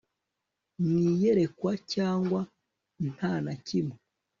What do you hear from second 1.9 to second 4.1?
cyangwa nta na kimwe